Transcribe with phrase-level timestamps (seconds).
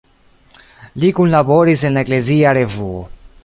[1.03, 3.07] Li kunlaboris en la Eklezia Revuo.